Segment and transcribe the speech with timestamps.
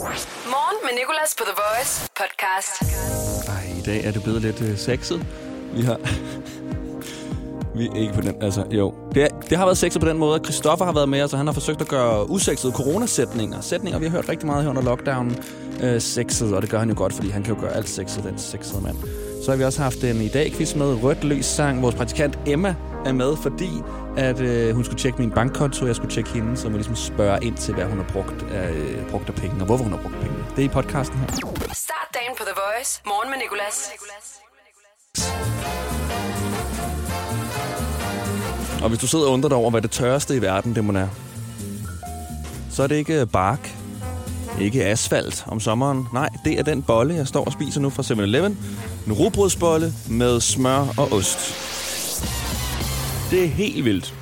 [0.00, 2.82] Morgen med Nicolas på The Voice podcast.
[3.48, 5.26] Ej, i dag er det blevet lidt øh, sexet.
[5.74, 5.98] Vi har...
[7.74, 8.94] Vi er ikke på den, altså jo.
[9.14, 11.32] Det, er, det har været sexet på den måde, at Christoffer har været med os,
[11.32, 13.60] og han har forsøgt at gøre usexede coronasætninger.
[13.60, 15.36] Sætninger, vi har hørt rigtig meget her under lockdown.
[15.82, 18.24] Øh, sexet, og det gør han jo godt, fordi han kan jo gøre alt sexet,
[18.24, 18.96] den sexede mand.
[19.44, 21.82] Så har vi også haft en i dag quiz med Rødt Løs Sang.
[21.82, 22.74] Vores praktikant Emma
[23.06, 23.70] er med, fordi
[24.16, 27.44] at øh, hun skulle tjekke min bankkonto, jeg skulle tjekke hende, så må ligesom spørge
[27.44, 30.14] ind til, hvad hun har brugt øh, brugt af penge, og hvorfor hun har brugt
[30.20, 30.36] penge.
[30.56, 31.26] Det er i podcasten her.
[31.72, 33.02] Start dagen på The Voice.
[33.06, 33.90] Morgen med Nicolas.
[38.82, 40.92] Og hvis du sidder og undrer dig over, hvad det tørreste i verden det må
[40.92, 41.08] er,
[42.70, 43.76] så er det ikke bark,
[44.60, 46.06] ikke asfalt om sommeren.
[46.12, 48.58] Nej, det er den bolle, jeg står og spiser nu fra 7-Eleven.
[49.06, 51.38] En rugbrødsbolle med smør og ost.
[53.30, 54.14] Det er helt vildt.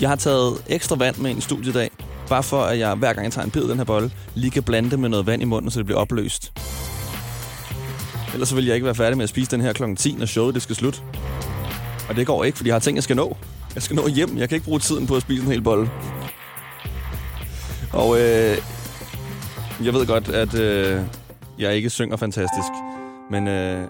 [0.00, 1.90] Jeg har taget ekstra vand med ind i studiet i dag,
[2.28, 4.50] bare for at jeg hver gang jeg tager en bid af den her bolle, lige
[4.50, 6.52] kan blande det med noget vand i munden, så det bliver opløst.
[8.32, 10.26] Ellers så vil jeg ikke være færdig med at spise den her klokken 10, når
[10.26, 11.00] showet det skal slutte.
[12.08, 13.36] Og det går ikke, fordi jeg har ting, jeg skal nå.
[13.74, 14.38] Jeg skal nå hjem.
[14.38, 15.90] Jeg kan ikke bruge tiden på at spise en hel bolle.
[17.92, 18.56] Og øh,
[19.84, 21.00] jeg ved godt, at øh,
[21.58, 22.72] jeg ikke synger fantastisk.
[23.30, 23.88] Men øh,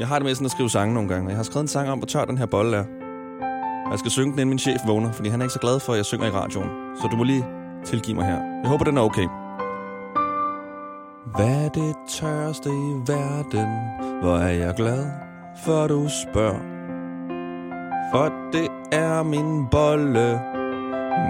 [0.00, 1.28] jeg har det med sådan at skrive sange nogle gange.
[1.28, 2.84] Jeg har skrevet en sang om, hvor tør den her bolle er.
[3.86, 5.80] Og jeg skal synge den, inden min chef vågner, fordi han er ikke så glad
[5.80, 6.68] for, at jeg synger i radioen.
[7.00, 7.46] Så du må lige
[7.84, 8.40] tilgive mig her.
[8.62, 9.28] Jeg håber, den er okay.
[11.36, 13.68] Hvad er det tørste i verden?
[14.22, 15.06] Hvor er jeg glad,
[15.64, 16.60] for du spørger.
[18.12, 20.40] For det er min bolle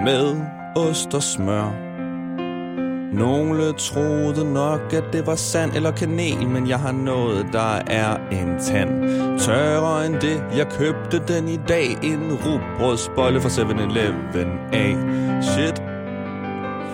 [0.05, 0.41] med
[0.75, 1.90] ost og smør.
[3.11, 8.17] Nogle troede nok, at det var sand eller kanel, men jeg har noget, der er
[8.31, 8.89] en tand.
[9.39, 11.97] Tørre end det, jeg købte den i dag.
[12.03, 14.95] En rugbrødsbolle fra 7-Eleven af.
[15.43, 15.83] Shit.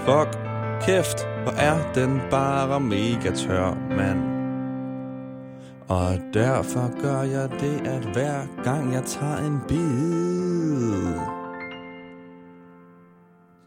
[0.05, 0.39] Fuck.
[0.81, 4.19] Kæft, hvor er den bare mega tør, mand.
[5.87, 11.13] Og derfor gør jeg det, at hver gang jeg tager en bid,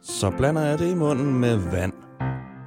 [0.03, 1.93] så blander jeg det i munden med vand.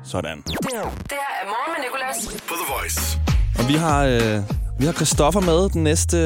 [0.06, 0.42] Sådan.
[0.42, 2.42] Det her er Morgen med Nicolas.
[2.48, 3.20] På The Voice.
[3.60, 4.44] Og vi har, øh,
[4.80, 6.18] vi har Christoffer med den næste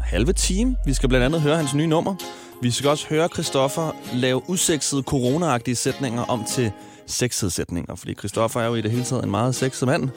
[0.00, 0.76] halve time.
[0.86, 2.14] Vi skal blandt andet høre hans nye nummer.
[2.62, 6.72] Vi skal også høre Christoffer lave usexede corona sætninger om til
[7.06, 7.94] sexede sætninger.
[7.94, 10.08] Fordi Christoffer er jo i det hele taget en meget sexet mand.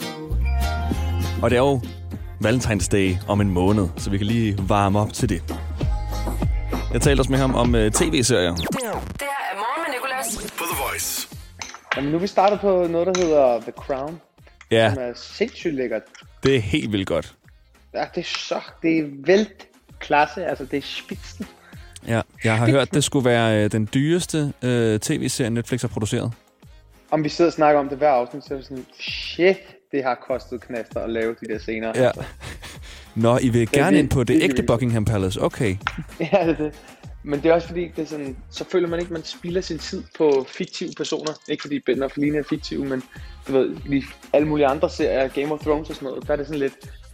[1.42, 1.82] Og det er jo
[2.46, 5.56] Valentine's Day om en måned, så vi kan lige varme op til det.
[6.94, 8.56] Jeg talte også med ham om øh, tv-serier.
[8.56, 8.78] Det her
[9.52, 10.52] er Morgen med Nicolas.
[10.58, 11.37] På The Voice.
[11.98, 14.22] Jamen, nu er vi startet på noget, der hedder The Crown,
[14.72, 16.02] Ja, som er sindssygt lækkert.
[16.44, 17.34] det er helt vildt godt.
[17.94, 19.68] Ja, det er så, det er vældt
[20.00, 21.46] klasse, altså det er spidsen.
[22.08, 26.32] Ja, jeg har hørt, det skulle være øh, den dyreste øh, tv-serie, Netflix har produceret.
[27.12, 29.58] Om vi sidder og snakker om det hver afsnit, så er det sådan, shit,
[29.92, 31.92] det har kostet knaster at lave de der scener.
[31.96, 32.12] Ja.
[33.16, 34.00] Nå, I vil er gerne vildt.
[34.00, 34.64] ind på det Det ægte.
[34.64, 35.42] Buckingham Palace.
[35.42, 35.76] Okay.
[36.20, 36.74] ja, det er det.
[37.28, 39.80] Men det er også fordi, det er sådan, så føler man ikke, man spilder sin
[39.80, 41.34] tid på fiktive personer.
[41.48, 43.04] Ikke fordi Ben og Feline er fiktive, men
[43.48, 46.38] du ved, lige alle mulige andre serier, Game of Thrones og sådan noget, der er
[46.38, 46.74] det sådan lidt,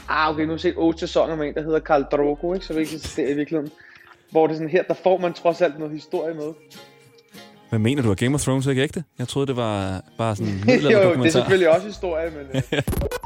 [0.09, 2.65] ah okay, nu har jeg set otte sæsoner med en, der hedder Karl Drogo, ikke,
[2.65, 3.71] så ikke eksisterer i virkeligheden.
[4.31, 6.53] Hvor det er sådan her, der får man trods alt noget historie med.
[7.69, 9.03] Hvad mener du, at Game of Thrones er ikke ægte?
[9.19, 12.61] Jeg troede, det var bare sådan en jo, det er selvfølgelig også historie, men øh,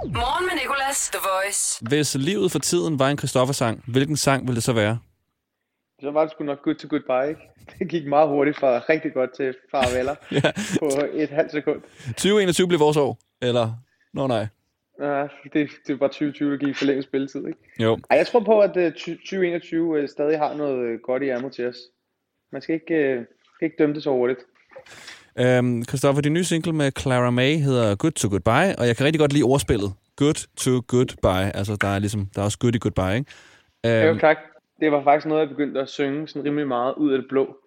[0.06, 1.10] Morgen med Nicolas.
[1.14, 1.78] The Voice.
[1.82, 4.98] Hvis livet for tiden var en Christoffer-sang, hvilken sang ville det så være?
[6.02, 7.42] Så var det sgu nok good to goodbye, ikke?
[7.80, 10.52] Det gik meget hurtigt fra rigtig godt til farveler Ja.
[10.80, 11.82] på et halvt sekund.
[12.08, 13.18] 2021 blev vores år.
[13.42, 13.74] Eller?
[14.14, 14.48] Nå nej.
[15.02, 17.60] Ja, det, det var 2020, der gik for længe spilletid, ikke?
[17.80, 18.00] Jo.
[18.10, 21.26] Ej, jeg tror på, at øh, 20- 2021 øh, stadig har noget øh, godt i
[21.30, 21.78] ærmet til os.
[22.52, 23.26] Man skal ikke, øh,
[23.56, 24.40] skal ikke dømme det så hurtigt.
[25.40, 29.06] Øhm, Christoffer, din nye single med Clara May hedder Good to Goodbye, og jeg kan
[29.06, 29.94] rigtig godt lide ordspillet.
[30.16, 31.56] Good to Goodbye.
[31.58, 33.32] Altså, der er ligesom, der er også good i goodbye, ikke?
[33.86, 34.38] Øhm, Jo, tak.
[34.80, 37.58] Det var faktisk noget, jeg begyndte at synge sådan rimelig meget ud af det blå.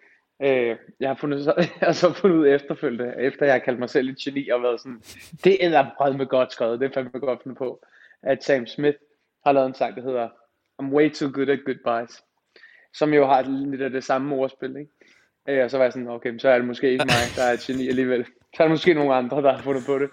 [0.43, 3.78] Øh, jeg, har fundet, så, jeg har så fundet ud efterfølgende, efter jeg har kaldt
[3.78, 5.03] mig selv et geni og været sådan,
[5.44, 7.81] det er med godt skrevet, det er fandme godt fundet på,
[8.23, 8.99] at Sam Smith
[9.44, 10.29] har lavet en sang, der hedder
[10.82, 12.23] I'm way too good at goodbyes,
[12.94, 14.90] som jo har lidt af det samme ordspil, ikke?
[15.49, 17.52] Øh, og så var jeg sådan, okay, så er det måske ikke mig, der er
[17.52, 18.25] et geni alligevel.
[18.56, 20.11] Så er det måske nogle andre, der har fundet på det.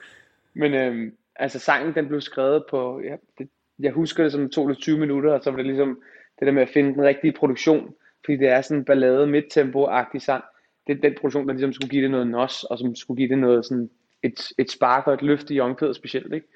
[0.54, 3.50] Men øh, altså sangen, den blev skrevet på, ja, det,
[3.80, 6.01] jeg husker det som det tog det 20 minutter, og så var det ligesom
[6.39, 7.94] det der med at finde den rigtige produktion,
[8.25, 10.44] fordi det er sådan en ballade, midtempo-agtig sang.
[10.88, 13.30] Det er den produktion, der ligesom skulle give det noget nos, og som skulle give
[13.30, 13.89] det noget sådan
[14.24, 16.48] et, et spark og et løft i omkvædet specielt, ikke?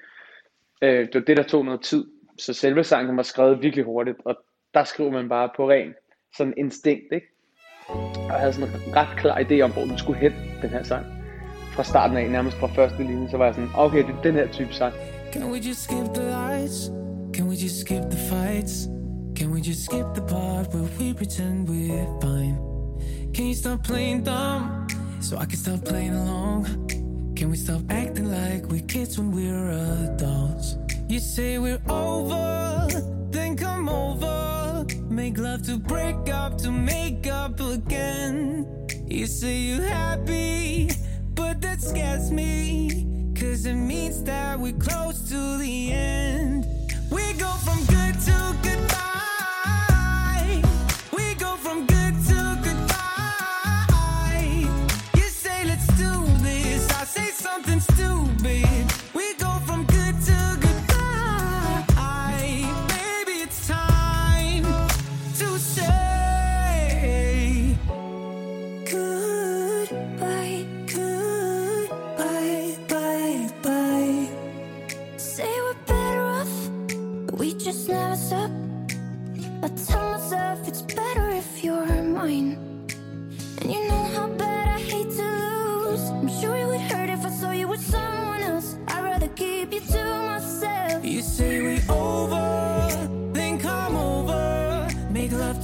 [0.82, 2.04] Øh, det var det, der tog noget tid.
[2.38, 4.36] Så selve sangen var skrevet virkelig hurtigt, og
[4.74, 5.94] der skriver man bare på ren
[6.36, 7.26] sådan instinkt, ikke?
[7.88, 10.32] Og jeg havde sådan en ret klar idé om, hvor den skulle hen,
[10.62, 11.06] den her sang.
[11.74, 14.34] fra starten af, nærmest fra første linje, så var jeg sådan, okay, det er den
[14.34, 14.94] her type sang.
[15.32, 16.90] Can we just skip the lights?
[17.34, 19.01] Can we just skip the fights?
[19.52, 22.56] We just skip the part where we pretend we're fine?
[23.34, 24.88] Can you stop playing dumb
[25.20, 26.64] so I can stop playing along?
[27.36, 29.68] Can we stop acting like we're kids when we're
[30.14, 30.78] adults?
[31.06, 32.88] You say we're over,
[33.30, 34.86] then come over.
[35.10, 38.88] Make love to break up, to make up again.
[39.06, 40.92] You say you're happy,
[41.34, 43.34] but that scares me.
[43.38, 46.64] Cause it means that we're close to the end.
[47.10, 49.11] We go from good to goodbye.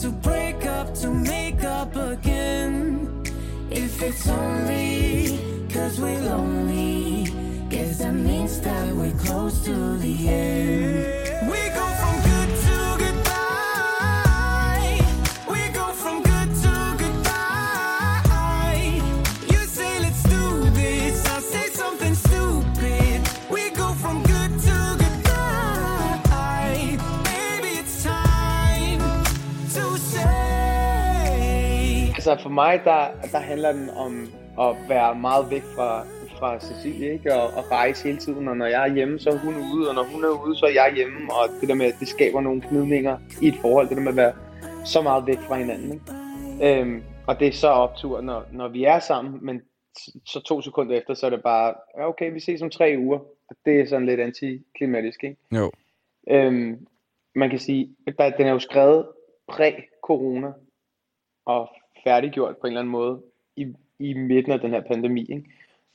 [0.09, 3.23] To break up, to make up again.
[3.71, 7.25] If it's only cause we're lonely,
[7.69, 11.18] guess that means that we're close to the end.
[32.29, 34.13] Altså for mig, der, der handler den om
[34.61, 36.07] at være meget væk fra,
[36.39, 37.35] fra Cecilie, ikke?
[37.35, 39.95] Og, og rejse hele tiden, og når jeg er hjemme, så er hun ude, og
[39.95, 42.41] når hun er ude, så er jeg hjemme, og det der med, at det skaber
[42.41, 44.33] nogle gnidninger i et forhold, det der med at være
[44.85, 46.81] så meget væk fra hinanden, ikke?
[46.81, 49.63] Øhm, og det er så optur, når, når vi er sammen, men
[50.27, 53.19] så to sekunder efter, så er det bare, ja, okay, vi ses om tre uger.
[53.65, 55.37] Det er sådan lidt antiklimatisk, ikke?
[55.57, 55.71] Jo.
[56.31, 56.87] Øhm,
[57.35, 59.07] man kan sige, at den er jo skrevet
[59.49, 60.53] præ-corona
[61.47, 61.69] og
[62.05, 63.23] færdiggjort på en eller anden måde
[63.57, 65.21] i, i midten af den her pandemi.
[65.21, 65.45] Ikke?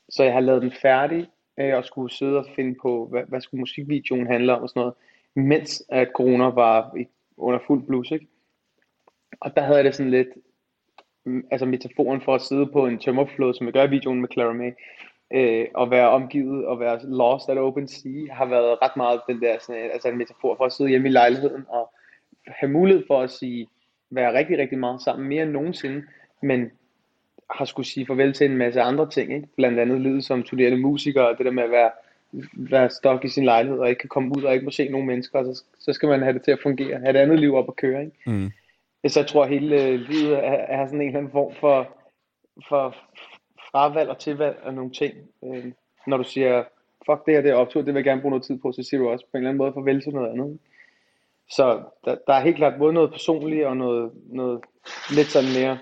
[0.09, 1.27] Så jeg har lavet den færdig
[1.59, 4.79] øh, og skulle sidde og finde på, hvad, hvad skulle musikvideoen handle om og sådan
[4.79, 4.93] noget,
[5.35, 7.07] mens at corona var i,
[7.37, 8.11] under fuld blus.
[8.11, 8.27] Ikke?
[9.39, 10.27] Og der havde jeg det sådan lidt,
[11.25, 14.29] mm, altså metaforen for at sidde på en tømmerflod, som jeg gør i videoen med
[14.33, 14.71] Clara May,
[15.33, 19.41] øh, og være omgivet og være lost at open sea, har været ret meget den
[19.41, 21.93] der, sådan, altså en metafor for at sidde hjemme i lejligheden og
[22.47, 23.67] have mulighed for at sige,
[24.15, 26.03] være rigtig, rigtig meget sammen, mere end nogensinde,
[26.41, 26.71] men
[27.49, 29.47] har skulle sige farvel til en masse andre ting, ikke?
[29.55, 31.91] blandt andet livet som studerende musiker, og det der med at være,
[32.53, 35.07] være stok i sin lejlighed, og ikke kan komme ud og ikke må se nogen
[35.07, 37.55] mennesker, og så, så skal man have det til at fungere, have et andet liv
[37.55, 38.05] op at køre.
[38.05, 38.17] Ikke?
[38.25, 38.51] Mm.
[39.07, 41.97] Så jeg tror, at hele øh, livet er, er sådan en eller anden form for,
[42.69, 42.95] for
[43.71, 45.13] fravalg og tilvalg af nogle ting.
[45.43, 45.71] Øh,
[46.07, 46.63] når du siger,
[47.05, 48.83] fuck det her, det er optur, det vil jeg gerne bruge noget tid på, så
[48.83, 50.45] siger du også på en eller anden måde farvel til noget andet.
[50.45, 50.72] ikke?
[51.49, 54.61] Så der, der er helt klart både noget personligt og noget, noget
[55.15, 55.77] lidt sådan mere,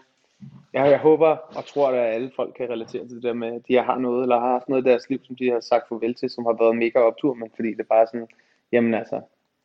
[0.74, 3.62] jeg, jeg håber og tror, at alle folk kan relatere til det der med, at
[3.68, 6.16] de har noget, eller har haft noget i deres liv, som de har sagt farvel
[6.16, 8.28] til, som har været mega optur, men fordi det er bare sådan,
[8.72, 9.22] jamen altså,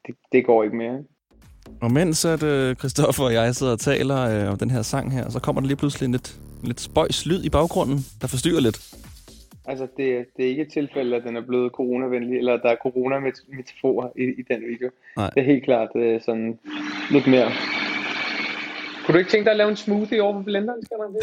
[0.07, 0.99] det, det går ikke mere.
[0.99, 1.11] Ikke?
[1.83, 5.13] Og mens at øh, Christoffer og jeg sidder og taler øh, om den her sang
[5.13, 8.61] her, så kommer der lige pludselig en lidt, lidt spøjs lyd i baggrunden, der forstyrrer
[8.61, 8.79] lidt.
[9.69, 12.71] Altså, det, det er ikke et tilfælde, at den er blevet coronavenlig, eller at der
[12.71, 14.91] er corona-metaforer i, i den video.
[15.17, 15.31] Nej.
[15.31, 16.59] Det er helt klart øh, sådan
[17.11, 17.51] lidt mere.
[19.05, 21.09] Kunne du ikke tænke dig at lave en smoothie over på blenderen, skal man?
[21.15, 21.23] Det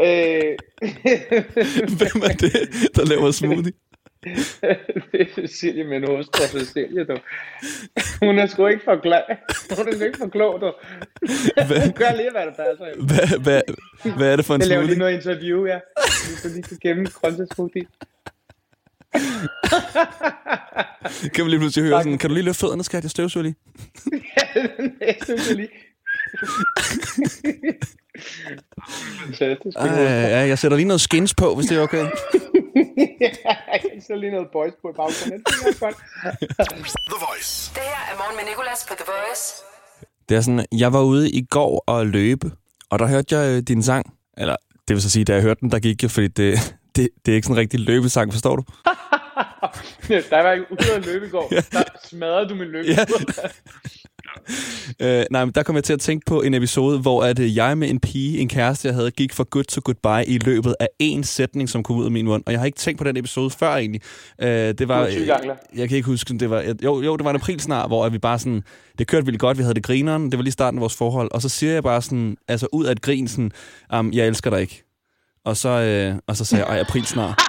[0.00, 0.58] øh,
[1.98, 2.52] Hvem er det,
[2.96, 3.72] der laver smoothie?
[5.12, 7.16] det er Cecilie med en host Cecilie, du.
[8.22, 9.22] Hun er sgu ikke for glad.
[9.76, 10.72] Hun er sgu ikke for klog, du.
[11.82, 12.84] Hun gør lige, hvad der passer.
[13.06, 13.62] Hvad, hvad,
[14.16, 14.98] hvad er det for en Jeg laver lige smoothie?
[14.98, 15.78] noget interview, ja.
[16.30, 17.86] Vi skal lige kan gemme grøntsagssmoothie.
[21.34, 23.02] Kan man lige pludselig høre sådan, kan du lige løfte fødderne, skat?
[23.02, 23.56] Jeg støvsuger lige.
[25.06, 25.68] jeg synes jeg lige.
[29.24, 29.76] Fantastisk.
[29.76, 32.06] Ej, ja, jeg sætter lige noget skins på, hvis det er okay.
[33.94, 35.40] Jeg så lige noget boys på i baggrunden.
[35.46, 35.96] Det er godt.
[37.12, 37.70] The Voice.
[37.74, 39.44] Det her er morgen med Nicolas på The Voice.
[40.28, 42.52] Det er sådan, jeg var ude i går og løbe,
[42.90, 44.14] og der hørte jeg øh, din sang.
[44.38, 44.56] Eller,
[44.88, 46.58] det vil så sige, da jeg hørte den, der gik jeg, fordi det,
[46.96, 48.62] det, det er ikke sådan en rigtig løbesang, forstår du?
[50.30, 51.48] Der var jeg ude at løbe i går.
[51.48, 52.88] Der smadrede du min løbe.
[52.88, 53.04] Ja.
[55.00, 57.56] Øh, nej, men der kom jeg til at tænke på en episode, hvor at øh,
[57.56, 60.74] jeg med en pige, en kæreste, jeg havde, gik fra good to goodbye i løbet
[60.80, 62.42] af én sætning, som kom ud af min mund.
[62.46, 64.00] Og jeg har ikke tænkt på den episode før egentlig.
[64.42, 65.54] Øh, det var, tygankler.
[65.74, 68.12] jeg kan ikke huske, det var, jo, jo, det var en april snart, hvor at
[68.12, 68.62] vi bare sådan,
[68.98, 71.30] det kørte vildt godt, vi havde det grineren, det var lige starten af vores forhold,
[71.32, 73.52] og så siger jeg bare sådan, altså ud af et grin sådan,
[73.98, 74.84] um, jeg elsker dig ikke.
[75.44, 77.42] Og så, øh, og så sagde jeg, ej, april snart.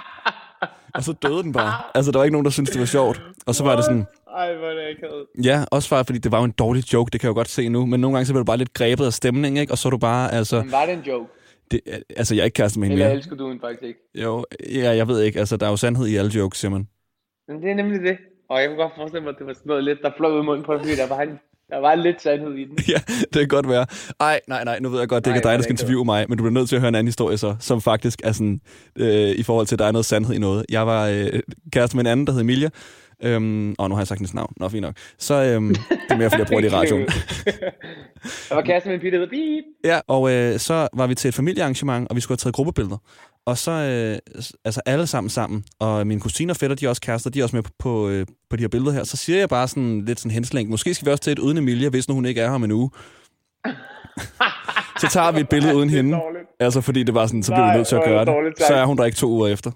[0.96, 1.74] og så døde den bare.
[1.96, 3.22] Altså, der var ikke nogen, der syntes, det var sjovt.
[3.46, 4.06] Og så var det sådan,
[4.38, 5.26] Ej, hvor er det akavet.
[5.44, 7.50] Ja, også bare, fordi det var jo en dårlig joke, det kan jeg jo godt
[7.50, 7.86] se nu.
[7.86, 9.74] Men nogle gange så bliver du bare lidt grebet af stemningen, ikke?
[9.74, 10.62] Og så er du bare, altså...
[10.62, 11.26] Men var det en joke?
[11.72, 11.82] Det,
[12.18, 14.00] altså, jeg er ikke kæreste med hende Eller elsker du hende faktisk ikke?
[14.16, 15.40] Jo, ja, jeg ved ikke.
[15.40, 16.88] Altså, der er jo sandhed i alle jokes, siger man.
[17.48, 18.18] Men det er nemlig det.
[18.50, 20.44] Og jeg kunne godt forestille mig, at det var sådan noget lidt, der fløj ud
[20.44, 22.78] munden på dig, fordi der var, en, der var lidt sandhed i den.
[22.94, 23.86] ja, det kan godt være.
[24.20, 26.06] Ej, nej, nej, nu ved jeg godt, det ikke er dig, der er skal interviewe
[26.06, 28.32] mig, men du bliver nødt til at høre en anden historie så, som faktisk er
[28.32, 28.62] sådan,
[28.96, 30.66] øh, i forhold til, at der er noget sandhed i noget.
[30.70, 31.40] Jeg var øh,
[31.74, 32.70] kæreste med en anden, der hed Emilia.
[33.24, 34.54] Øhm, og nu har jeg sagt hendes navn.
[34.58, 34.96] Nå, fint nok.
[35.18, 37.06] Så øhm, det er mere, fordi jeg bruger det i radioen.
[38.50, 39.00] der var kæreste med
[39.34, 39.64] en.
[39.86, 42.98] Ja, og øh, så var vi til et familiearrangement, og vi skulle have taget gruppebilleder.
[43.46, 47.02] Og så, øh, altså alle sammen sammen, og mine kusiner og fætter, de er også
[47.02, 49.04] kærester, de er også med på, på, øh, på de her billeder her.
[49.04, 51.58] Så siger jeg bare sådan lidt sådan henslængt, måske skal vi også til et uden
[51.58, 52.90] Emilia, hvis nu hun ikke er her om en uge.
[55.02, 56.18] så tager vi et billede uden hende.
[56.60, 58.86] Altså fordi det var sådan, så bliver vi nødt til at gøre det Så er
[58.86, 59.72] hun der ikke to uger efter.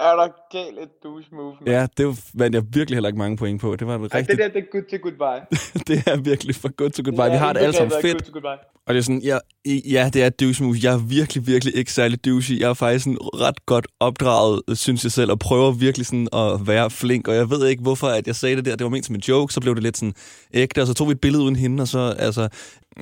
[0.00, 1.54] Er der galt et douche move?
[1.66, 3.76] Ja, det vandt jeg virkelig heller ikke mange point på.
[3.76, 5.42] Det var Ej, rigtig, det der, det er good to goodbye.
[5.88, 7.30] det er virkelig for godt to goodbye.
[7.30, 8.12] Vi har det alle sammen fedt.
[8.12, 8.64] Good to goodbye.
[8.86, 10.76] Og det er sådan, ja, ja, det er et douche move.
[10.82, 12.60] Jeg er virkelig, virkelig ikke særlig douchey.
[12.60, 16.66] Jeg er faktisk sådan ret godt opdraget, synes jeg selv, og prøver virkelig sådan at
[16.66, 17.28] være flink.
[17.28, 18.76] Og jeg ved ikke, hvorfor at jeg sagde det der.
[18.76, 20.14] Det var ment som en joke, så blev det lidt sådan
[20.54, 20.80] ægte.
[20.80, 22.48] Og så tog vi et billede uden hende, og så, altså,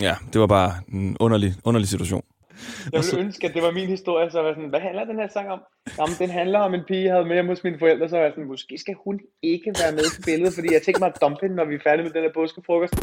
[0.00, 2.22] ja, det var bare en underlig, underlig situation.
[2.92, 5.18] Jeg ville ønske, at det var min historie, så var jeg sådan, hvad handler den
[5.22, 5.60] her sang om?
[5.98, 8.32] Jamen, den handler om en pige, jeg havde med hos mine forældre, så var jeg
[8.34, 11.38] sådan, måske skal hun ikke være med på billedet, fordi jeg tænker mig at dumpe
[11.42, 12.94] hende, når vi er færdige med den her påskefrokost.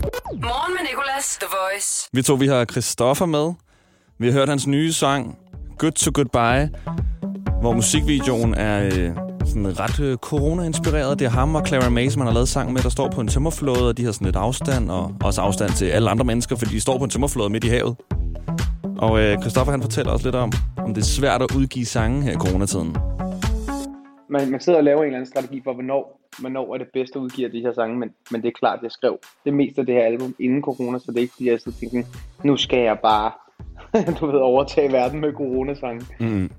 [0.50, 1.90] Morgen med Nicolas, The Voice.
[2.14, 3.48] Vi to, vi har Christoffer med.
[4.20, 5.22] Vi har hørt hans nye sang,
[5.78, 6.66] Good to Goodbye,
[7.62, 9.10] hvor musikvideoen er øh,
[9.46, 11.20] sådan ret øh, corona-inspireret.
[11.20, 13.28] Det er ham og Clara Mason, man har lavet sang med, der står på en
[13.28, 16.76] tømmerflåde, og de har sådan lidt afstand, og også afstand til alle andre mennesker, fordi
[16.76, 17.96] de står på en tømmerflåde midt i havet.
[18.98, 22.22] Og øh, Christoffer han fortæller os lidt om, om det er svært at udgive sange
[22.22, 22.96] her i coronatiden.
[24.30, 27.16] Man, man sidder og laver en eller anden strategi for, hvornår, hvornår er det bedst
[27.16, 29.86] at udgive de her sange, men, men det er klart, jeg skrev det meste af
[29.86, 32.08] det her album inden corona, så det er ikke fordi, jeg sidder og tænker,
[32.44, 33.32] nu skal jeg bare,
[34.20, 36.06] du ved, overtage verden med coronasange.
[36.20, 36.52] Mm.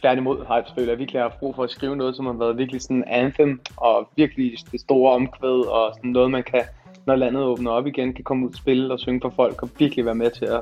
[0.00, 2.58] Tværtimod har jeg føler, jeg virkelig haft brug for at skrive noget, som har været
[2.58, 6.62] virkelig sådan anthem, og virkelig det store omkvæd, og sådan noget, man kan,
[7.06, 9.68] når landet åbner op igen, kan komme ud og spille og synge for folk, og
[9.78, 10.60] virkelig være med til at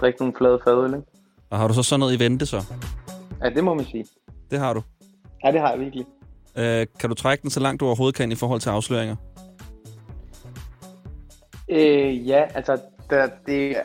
[0.00, 1.06] drikke nogle flade fadøl, ikke?
[1.50, 2.64] Og har du så sådan noget i vente så?
[3.44, 4.06] Ja, det må man sige.
[4.50, 4.82] Det har du.
[5.44, 6.06] Ja, det har jeg virkelig.
[6.56, 9.16] Øh, kan du trække den så langt du overhovedet kan i forhold til afsløringer?
[11.68, 13.76] Øh, ja, altså, der, det,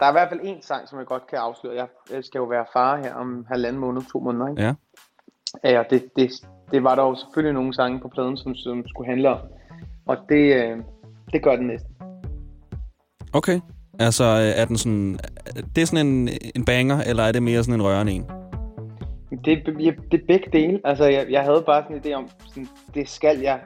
[0.00, 1.74] der er i hvert fald en sang, som jeg godt kan afsløre.
[1.74, 4.62] Jeg, jeg skal jo være far her om halvanden måned, to måneder, ikke?
[4.62, 4.74] Ja.
[5.64, 6.30] Ja, og det, det,
[6.70, 9.38] det var der jo selvfølgelig nogle sange på pladen, som, som skulle handle om.
[10.06, 10.78] Og det, øh,
[11.32, 11.88] det gør den næste.
[13.32, 13.60] Okay.
[13.98, 15.18] Altså, øh, er den sådan...
[15.76, 18.26] Det er sådan en, en banger, eller er det mere sådan en rørende en?
[19.44, 20.80] Det, jeg, det er begge dele.
[20.84, 23.60] Altså, jeg, jeg havde bare sådan en idé om, sådan, det skal jeg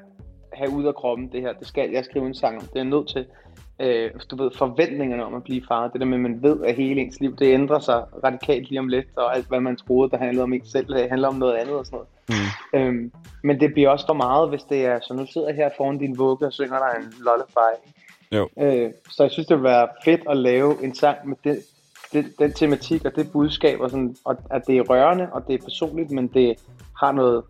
[0.52, 1.52] have ud af kroppen, det her.
[1.52, 2.62] Det skal jeg skrive en sang om.
[2.62, 3.26] Det er jeg nødt til.
[3.80, 5.88] Øh, du ved, forventningerne om at blive far.
[5.88, 8.78] Det der med, at man ved, at hele ens liv, det ændrer sig radikalt lige
[8.78, 9.06] om lidt.
[9.16, 11.74] Og alt, hvad man troede, der handlede om en selv, det handler om noget andet
[11.74, 12.08] og sådan noget.
[12.28, 12.78] Mm.
[12.78, 13.12] Øhm,
[13.42, 15.98] men det bliver også for meget, hvis det er, så nu sidder jeg her foran
[15.98, 17.74] din vugge og synger dig en lullaby.
[18.32, 18.48] Jo.
[18.60, 21.58] Øh, så jeg synes, det vil være fedt at lave en sang med det,
[22.12, 25.54] det, den tematik og det budskab, og, sådan, og at det er rørende, og det
[25.54, 26.54] er personligt, men det
[27.00, 27.42] har noget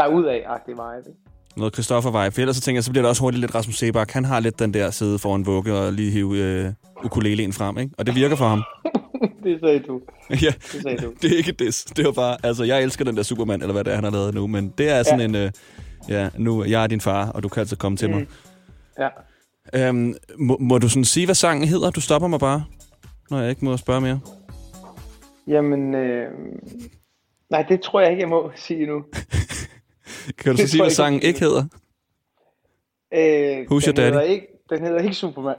[0.00, 1.08] derudaf-agtigt vibe.
[1.08, 1.20] ikke?
[1.56, 2.10] Noget Christoffer.
[2.10, 4.10] For ellers så tænker jeg, så bliver det også hurtigt lidt Rasmus Sebak.
[4.10, 6.72] Han har lidt den der sidde foran vugge og lige hive øh,
[7.04, 7.94] ukulelen frem, ikke?
[7.98, 8.62] Og det virker for ham.
[9.44, 10.00] det sagde du.
[10.30, 11.12] ja, Det sagde du.
[11.22, 11.84] det er ikke det.
[11.96, 12.36] Det var bare...
[12.42, 14.46] Altså, jeg elsker den der Superman, eller hvad det er, han har lavet nu.
[14.46, 15.24] Men det er sådan ja.
[15.24, 15.34] en...
[15.34, 15.50] Øh,
[16.08, 18.20] ja, nu jeg er din far, og du kan altså komme til mig.
[18.20, 18.28] Mm.
[18.98, 19.08] Ja.
[19.74, 21.90] Øhm, må, må du sådan sige, hvad sangen hedder?
[21.90, 22.64] Du stopper mig bare,
[23.30, 24.20] når jeg ikke må spørge mere.
[25.46, 26.32] Jamen, øh,
[27.50, 29.04] nej, det tror jeg ikke, jeg må sige nu.
[30.38, 31.64] Kan du så sige, hvad sangen ikke, ikke hedder?
[33.14, 34.12] Øh, Who's your den daddy?
[34.12, 35.54] hedder Ikke, den hedder ikke Superman.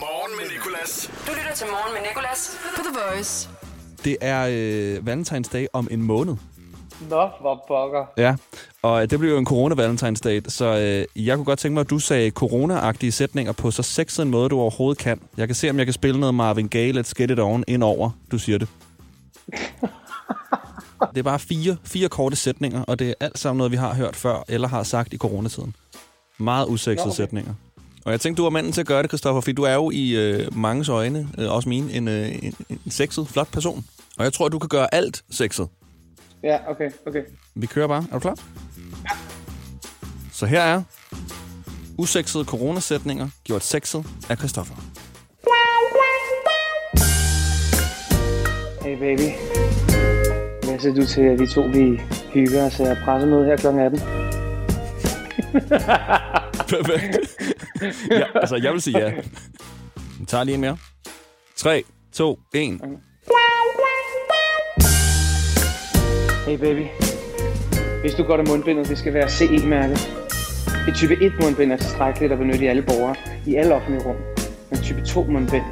[0.00, 1.10] Morgen med Nicolas.
[1.26, 3.48] Du lytter til Morgen med Nicolas på The Voice.
[4.04, 6.36] Det er øh, Valentine's Day om en måned.
[7.10, 8.06] Nå, hvor pokker.
[8.16, 8.36] Ja,
[8.88, 11.90] og det bliver jo en corona-valentine's day, så øh, jeg kunne godt tænke mig, at
[11.90, 15.20] du sagde corona-agtige sætninger på så sexet en måde, du overhovedet kan.
[15.36, 17.82] Jeg kan se, om jeg kan spille noget Marvin Gaye, Let's Get It On, ind
[17.82, 18.68] over, du siger det.
[21.14, 23.94] det er bare fire, fire korte sætninger, og det er alt sammen noget, vi har
[23.94, 25.74] hørt før, eller har sagt i coronatiden.
[26.38, 27.16] Meget usexede okay.
[27.16, 27.54] sætninger.
[28.04, 29.90] Og jeg tænkte, du var manden til at gøre det, Christoffer, fordi du er jo
[29.90, 33.84] i øh, manges øjne, øh, også mine, en, øh, en, en sexet, flot person.
[34.18, 35.68] Og jeg tror, du kan gøre alt sexet.
[36.42, 37.22] Ja, okay, okay.
[37.54, 38.04] Vi kører bare.
[38.10, 38.34] Er du klar?
[40.38, 40.82] Så her er
[41.98, 44.74] usexede coronasætninger gjort sexet af Christoffer.
[48.82, 49.28] Hey baby.
[50.64, 52.00] Hvad siger du til, at vi to vi
[52.32, 53.66] hygger os af pressemøde her kl.
[53.66, 54.00] 18?
[56.68, 57.18] Perfekt.
[58.10, 59.12] ja, altså, jeg vil sige ja.
[60.20, 60.78] Vi tager lige en mere.
[61.56, 62.80] 3, 2, 1.
[66.46, 66.86] Hey baby.
[68.00, 70.27] Hvis du går af mundbindet, det skal være CE-mærket.
[70.88, 73.14] Et type 1 mundbind er tilstrækkeligt at benytte i alle borgere,
[73.46, 74.16] i alle offentlige rum.
[74.70, 75.62] Men type 2 mundbind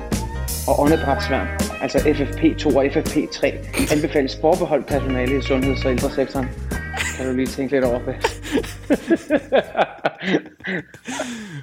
[0.68, 1.49] og åndedrætsværn,
[1.82, 3.46] altså FFP2 og FFP3,
[3.94, 6.46] anbefales forbeholdt personale i sundheds- og ældresektoren.
[7.16, 8.16] Kan du lige tænke lidt over det?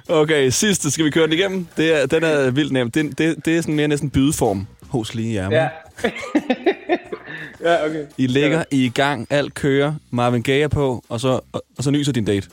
[0.08, 1.66] Okay, sidste skal vi køre den igennem.
[1.76, 2.90] Det er, den er vildt nem.
[2.90, 5.50] Det, det, det er sådan mere næsten bydeform hos lige jer.
[5.50, 5.68] Ja.
[7.70, 8.04] ja, okay.
[8.18, 11.84] I ligger, I er i gang, alt kører, Marvin Gaye på, og så, og, og
[11.84, 12.48] så nyser din date.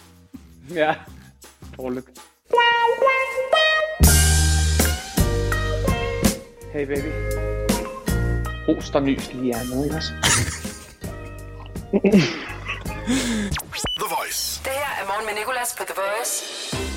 [0.76, 0.94] Ja.
[1.78, 2.06] Dårligt.
[6.74, 7.12] Hey baby.
[8.66, 9.98] Host og nys lige er med, ikke?
[14.02, 14.62] The Voice.
[14.64, 16.34] Det her er morgen med Nicolas på The Voice.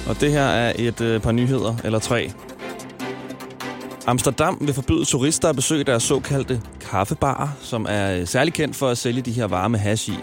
[0.09, 2.31] Og det her er et øh, par nyheder, eller tre.
[4.07, 8.89] Amsterdam vil forbyde turister at besøge deres såkaldte kaffebarer, som er øh, særlig kendt for
[8.89, 10.15] at sælge de her varer med hash i.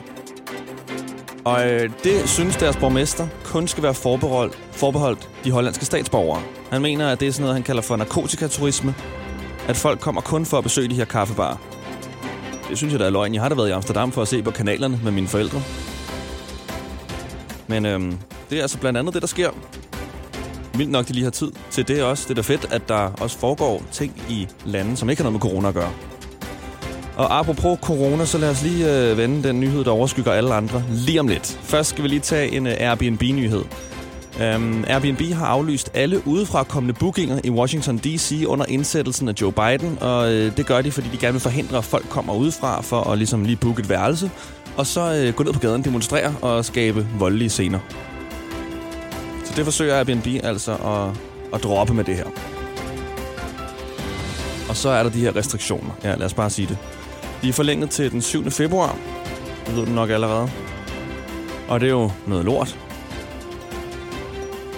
[1.45, 6.41] Og øh, det synes deres borgmester kun skal være forbeholdt, forbeholdt de hollandske statsborgere.
[6.71, 8.95] Han mener, at det er sådan noget, han kalder for narkotikaturisme.
[9.67, 11.57] At folk kommer kun for at besøge de her kaffebarer.
[12.69, 13.33] Det synes jeg, der er løgn.
[13.33, 15.61] Jeg har da været i Amsterdam for at se på kanalerne med mine forældre.
[17.67, 18.17] Men øhm,
[18.49, 19.49] det er altså blandt andet det, der sker.
[20.77, 22.23] Vildt nok, de lige har tid til det også.
[22.23, 25.43] Det er da fedt, at der også foregår ting i lande, som ikke har noget
[25.43, 25.91] med corona at gøre.
[27.21, 30.83] Og apropos corona, så lad os lige øh, vende den nyhed, der overskygger alle andre
[30.89, 31.59] lige om lidt.
[31.63, 33.63] Først skal vi lige tage en øh, Airbnb-nyhed.
[34.55, 38.43] Um, Airbnb har aflyst alle udefra kommende bookinger i Washington D.C.
[38.47, 41.77] under indsættelsen af Joe Biden, og øh, det gør de, fordi de gerne vil forhindre,
[41.77, 44.31] at folk kommer udefra for at ligesom lige booke et værelse,
[44.77, 47.79] og så øh, gå ned på gaden, demonstrere og skabe voldelige scener.
[49.45, 51.17] Så det forsøger Airbnb altså at,
[51.53, 52.25] at droppe med det her.
[54.69, 55.91] Og så er der de her restriktioner.
[56.03, 56.77] Ja, lad os bare sige det.
[57.41, 58.51] De er forlænget til den 7.
[58.51, 58.99] februar.
[59.67, 60.51] Det ved du nok allerede.
[61.67, 62.79] Og det er jo noget lort.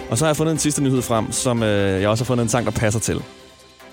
[0.09, 2.43] Og så har jeg fundet en sidste nyhed frem, som øh, jeg også har fundet
[2.43, 3.23] en sang, der passer til.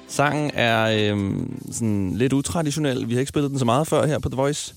[0.09, 1.37] Sangen er øh,
[1.73, 3.09] sådan lidt utraditionel.
[3.09, 4.75] Vi har ikke spillet den så meget før her på The Voice.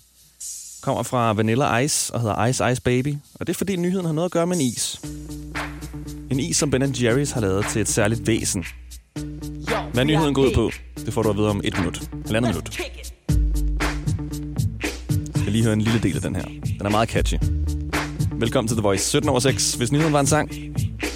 [0.82, 3.15] Kommer fra Vanilla Ice og hedder Ice Ice Baby.
[3.34, 5.01] Og det er fordi nyheden har noget at gøre med en is.
[6.32, 8.65] En is, som Ben Jerry's har lavet til et særligt væsen.
[9.93, 10.71] Hvad nyheden går ud på,
[11.06, 12.10] det får du at vide om et minut.
[12.25, 12.79] Halvandet minut.
[15.53, 16.43] Skal lige høre en lille del af den her.
[16.77, 17.37] Den er meget catchy.
[18.31, 19.03] Velkommen til The Voice.
[19.03, 19.73] 17 over 6.
[19.73, 20.49] Hvis nyheden var en sang,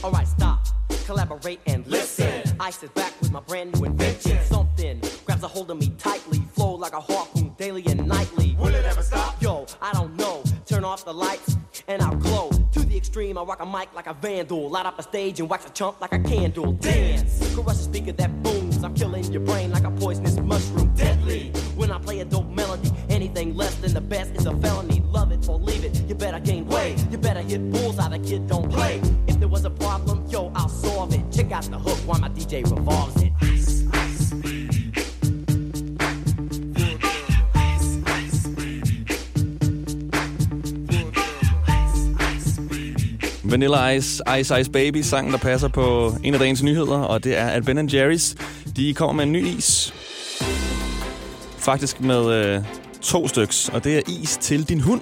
[0.03, 0.59] Alright, stop,
[1.07, 2.27] collaborate and listen.
[2.67, 4.37] I sit back with my brand new invention.
[4.55, 4.95] Something
[5.25, 8.49] grabs a hold of me tightly, flow like a harpoon daily and nightly.
[8.61, 9.41] Will it ever stop?
[9.41, 9.53] Yo,
[9.87, 10.35] I don't know.
[10.71, 12.47] Turn off the lights and I'll glow.
[12.75, 14.69] To the extreme, I rock a mic like a vandal.
[14.75, 16.73] Light up a stage and wax a chump like a candle.
[16.73, 18.83] Dance, crush a speaker that booms.
[18.83, 20.89] I'm killing your brain like a poisonous mushroom.
[20.95, 21.51] Deadly.
[21.79, 22.91] When I play a dope melody,
[23.37, 25.01] anything less than the best is a felony.
[25.11, 26.01] Love it or leave it.
[26.09, 26.97] You better gain weight.
[27.11, 28.09] You better hit bullseye.
[28.09, 29.01] The kid don't play.
[29.27, 31.21] If there was a problem, yo, I'll solve it.
[31.31, 33.33] Check out the hook while my DJ revolves it.
[43.43, 47.37] Vanilla Ice, Ice Ice Baby, sangen, der passer på en af dagens nyheder, og det
[47.37, 48.35] er, at Ben Jerry's,
[48.75, 49.93] de kommer med en ny is.
[51.57, 52.63] Faktisk med øh,
[53.07, 55.01] to styks, og det er is til din hund.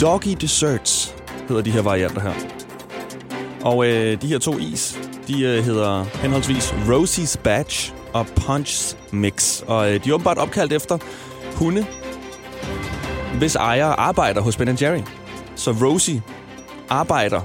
[0.00, 1.14] Doggy Desserts
[1.48, 2.32] hedder de her varianter her.
[3.64, 9.62] Og øh, de her to is, de øh, hedder henholdsvis Rosie's Batch og Punch's Mix.
[9.66, 10.98] Og øh, de er åbenbart opkaldt efter
[11.54, 11.86] hunde,
[13.38, 15.00] hvis ejer arbejder hos Ben Jerry.
[15.56, 16.22] Så Rosie
[16.88, 17.40] arbejder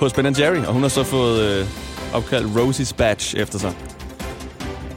[0.00, 1.66] hos Ben Jerry, og hun har så fået øh,
[2.14, 3.87] opkaldt Rosie's Batch efter sig.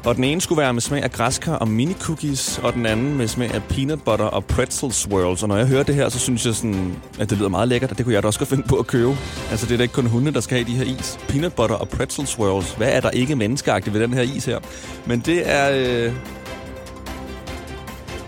[0.06, 3.18] Og den ene skulle være med smag af græskar og mini cookies, og den anden
[3.18, 5.44] med smag af peanut butter og pretzel swirls.
[5.44, 7.92] Og når jeg hører det her, så synes jeg sådan, at det lyder meget lækkert,
[7.92, 9.18] og det kunne jeg da også godt finde på at købe.
[9.52, 11.20] Altså, det er da ikke kun hunde, der skal have de her is.
[11.28, 12.74] Peanut butter og pretzel swirls.
[12.74, 14.60] Hvad er der ikke menneskeagtigt ved den her is her?
[15.06, 15.72] Men det er...
[15.72, 16.14] Øh...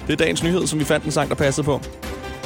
[0.08, 1.82] Det er dagens nyhed, som vi fandt en sang, der passede på.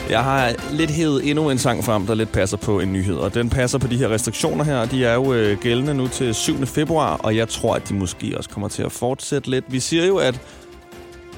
[0.09, 3.15] Jeg har lidt hævet endnu en sang frem, der lidt passer på en nyhed.
[3.15, 4.85] Og den passer på de her restriktioner her.
[4.85, 6.65] De er jo øh, gældende nu til 7.
[6.65, 9.65] februar, og jeg tror, at de måske også kommer til at fortsætte lidt.
[9.67, 10.41] Vi siger jo, at,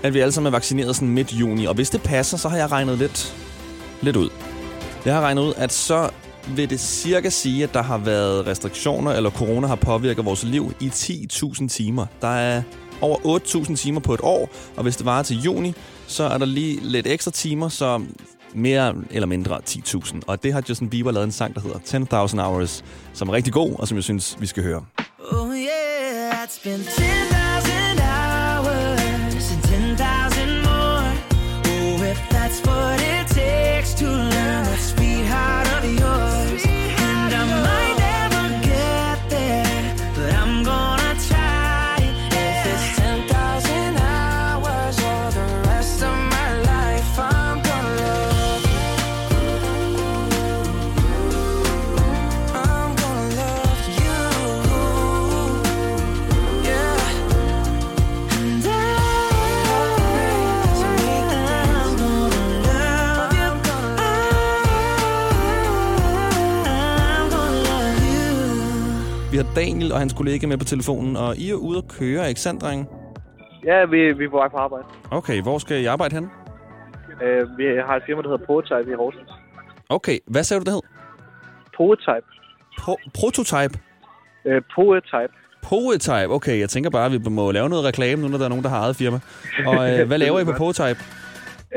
[0.04, 2.58] at vi alle sammen er vaccineret sådan midt juni, og hvis det passer, så har
[2.58, 3.36] jeg regnet lidt,
[4.02, 4.30] lidt ud.
[5.06, 6.10] Jeg har regnet ud, at så
[6.56, 10.74] vil det cirka sige, at der har været restriktioner, eller corona har påvirket vores liv
[10.80, 12.06] i 10.000 timer.
[12.22, 12.62] Der er
[13.02, 15.74] over 8.000 timer på et år, og hvis det varer til juni,
[16.08, 18.02] så er der lige lidt ekstra timer, så
[18.54, 20.20] mere eller mindre 10.000.
[20.28, 22.84] Og det har Justin Bieber lavet en sang, der hedder 10.000 Hours,
[23.14, 24.86] som er rigtig god, og som jeg synes, vi skal høre.
[25.32, 27.39] Oh yeah, it's been 10
[69.60, 72.62] Daniel og hans kollega med på telefonen, og I er ude at køre, ikke sandt,
[72.62, 72.86] drenge?
[73.66, 74.84] Ja, vi, vi er på vej på arbejde.
[75.12, 76.24] Okay, hvor skal I arbejde hen?
[77.22, 79.30] Uh, vi har et firma, der hedder Prototype i Horsens.
[79.90, 80.82] Okay, hvad sagde du, det hed?
[81.76, 82.26] Prototype.
[82.82, 83.80] Pro- prototype?
[84.46, 85.34] Uh, Prototype.
[85.64, 86.60] Prototype, okay.
[86.60, 88.70] Jeg tænker bare, at vi må lave noget reklame, nu når der er nogen, der
[88.70, 89.20] har eget firma.
[89.66, 91.00] Og øh, hvad laver I på Prototype?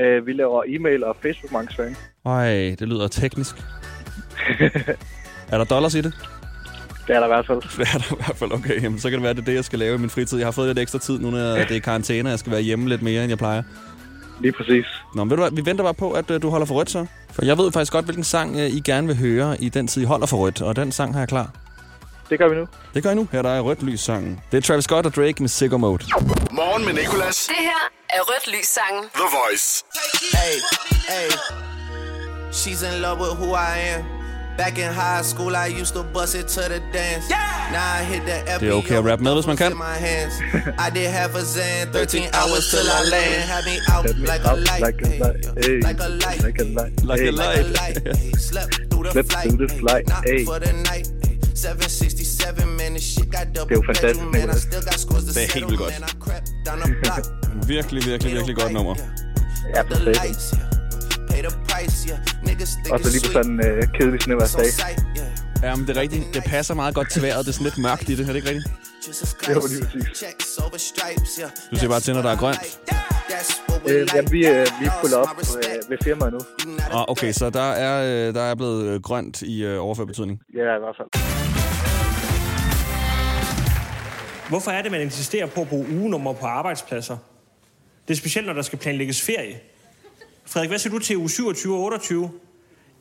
[0.00, 1.96] Uh, vi laver e-mail og Facebook-markedsføring.
[2.26, 3.56] Ej, det lyder teknisk.
[5.52, 6.14] er der dollars i det?
[7.06, 7.62] Det er der i hvert fald.
[7.78, 8.82] Det er der i hvert fald, okay.
[8.82, 10.38] Jamen, så kan det være, det er det, jeg skal lave i min fritid.
[10.38, 12.88] Jeg har fået lidt ekstra tid nu, når det er karantæne, jeg skal være hjemme
[12.88, 13.62] lidt mere, end jeg plejer.
[14.40, 14.86] Lige præcis.
[15.14, 16.90] Nå, men ved du hvad, vi venter bare på, at øh, du holder for rødt
[16.90, 17.06] så.
[17.32, 20.02] For jeg ved faktisk godt, hvilken sang øh, I gerne vil høre i den tid,
[20.02, 20.62] I holder for rødt.
[20.62, 21.50] Og den sang har jeg klar.
[22.30, 22.66] Det gør vi nu.
[22.94, 23.28] Det gør I nu.
[23.32, 24.40] Her der er rødt lys sangen.
[24.52, 26.04] Det er Travis Scott og Drake med Sicko Mode.
[26.50, 27.46] Morgen med Nicolas.
[27.46, 29.04] Det her er Rødt Lys sangen.
[29.14, 29.84] The Voice.
[30.32, 30.54] Hey,
[31.08, 31.30] hey.
[32.52, 34.21] She's in love with who I am.
[34.58, 37.24] Back in high school, I used to bust it to the dance.
[37.72, 39.72] Now I hit the Det er okay at rappe med, hvis man kan.
[39.72, 40.34] in my hands.
[40.86, 43.42] I did half a zan, 13 hours till I land.
[43.54, 45.66] Had me out like a out light, like a light, yeah.
[45.66, 45.80] hey.
[45.88, 47.32] like a light, Like a light, Like a
[47.80, 47.96] light.
[48.50, 50.44] Slept through the Slept flight, through the flight, not hey.
[50.44, 51.06] for the night.
[51.24, 51.36] hey.
[51.54, 54.56] 767, man, this shit got double Det er jo fantastisk, bedroom, man.
[54.56, 55.94] I still got scores to Det er helt settle, vildt godt.
[56.00, 56.08] man.
[56.08, 57.24] I crept down the block.
[57.74, 58.94] Virkelig, virkelig, virkelig godt nummer.
[59.74, 60.71] Ja, for
[62.92, 65.30] Og så lige på sådan en øh, kedelig sight, yeah.
[65.62, 66.24] Jamen, det er rigtigt.
[66.34, 67.46] Det passer meget godt til vejret.
[67.46, 68.20] Det er sådan lidt mørkt i det.
[68.20, 68.68] Er det ikke rigtigt?
[69.46, 70.24] Det var lige præcis.
[71.70, 72.58] Du siger bare til, når der er grønt.
[73.88, 76.40] Øh, jamen, vi, øh, vi puller op øh, ved firmaet nu.
[76.92, 80.40] Ah, okay, så der er, øh, der er blevet øh, grønt i øh, overført betydning.
[80.54, 81.08] Ja, i hvert fald.
[84.48, 87.16] Hvorfor er det, man insisterer på at bruge ugenummer på arbejdspladser?
[88.08, 89.60] Det er specielt, når der skal planlægges ferie.
[90.46, 92.30] Frederik, hvad siger du til uge 27 og 28?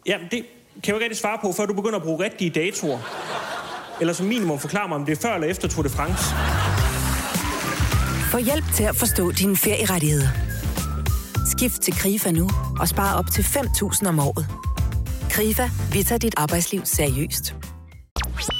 [0.06, 2.50] Jamen, det kan jeg jo ikke rigtig svare på, før du begynder at bruge rigtige
[2.50, 3.00] datoer.
[4.00, 6.24] Eller som minimum forklare mig, om det er før eller efter Tour de France.
[8.32, 10.28] Få hjælp til at forstå dine ferierettigheder.
[11.58, 12.50] Skift til KRIFA nu
[12.80, 14.48] og spare op til 5.000 om året.
[15.30, 17.56] KRIFA, vi tager dit arbejdsliv seriøst.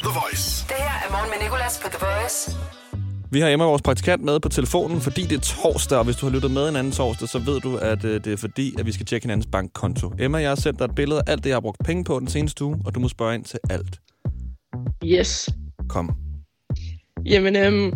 [0.04, 0.66] The Voice.
[0.68, 2.52] Det her er Morgen med Nicolas på The Voice.
[3.34, 6.26] Vi har Emma, vores praktikant, med på telefonen, fordi det er torsdag, og hvis du
[6.26, 8.86] har lyttet med en anden torsdag, så ved du, at øh, det er fordi, at
[8.86, 10.12] vi skal tjekke hinandens bankkonto.
[10.20, 12.20] Emma, jeg har sendt dig et billede af alt det, jeg har brugt penge på
[12.20, 14.00] den seneste uge, og du må spørge ind til alt.
[15.06, 15.50] Yes.
[15.90, 16.12] Kom.
[17.26, 17.94] Jamen, øhm,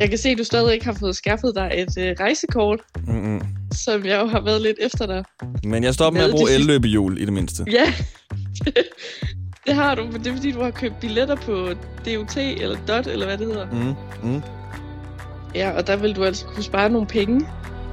[0.00, 3.40] jeg kan se, at du stadig ikke har fået skaffet dig et øh, rejsekort, Mm-mm.
[3.72, 5.24] som jeg jo har været lidt efter dig.
[5.64, 7.64] Men jeg stopper med at bruge elløbehjul i det mindste.
[7.72, 7.94] Ja,
[8.64, 8.76] det
[9.68, 11.68] har du, men det er fordi, du har købt billetter på
[12.06, 13.66] DOT eller DOT, eller hvad det hedder.
[13.72, 14.30] Mm.
[14.30, 14.42] Mm.
[15.54, 17.48] Ja, og der vil du altså kunne spare nogle penge.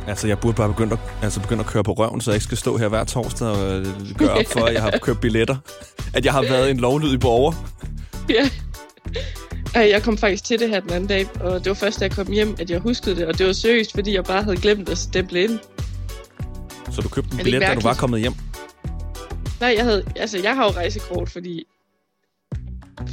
[0.07, 2.43] Altså, jeg burde bare begynde at, altså begynde at køre på røven, så jeg ikke
[2.43, 3.85] skal stå her hver torsdag og øh,
[4.17, 5.55] gøre op for, at jeg har købt billetter.
[6.13, 7.53] At jeg har været en lovlydig borger.
[8.29, 8.49] Ja.
[9.75, 12.05] Ej, jeg kom faktisk til det her den anden dag, og det var først, da
[12.05, 13.25] jeg kom hjem, at jeg huskede det.
[13.25, 15.59] Og det var seriøst, fordi jeg bare havde glemt at stemple ind.
[16.91, 18.33] Så du købte en det billet, da du var kommet hjem.
[19.59, 21.65] Nej, jeg havde, altså jeg har jo rejsekort, fordi,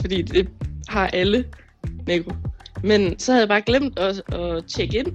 [0.00, 0.48] fordi det
[0.88, 1.44] har alle,
[2.07, 2.33] Nico.
[2.83, 5.07] Men så havde jeg bare glemt at, at tjekke ind.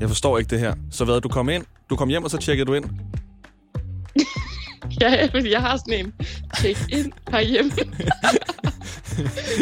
[0.00, 0.74] Jeg forstår ikke det her.
[0.90, 2.84] Så hvad, du kom ind, du kom hjem, og så tjekkede du ind.
[5.00, 6.14] Ja, fordi jeg har sådan en
[6.60, 7.70] tjek ind herhjemme.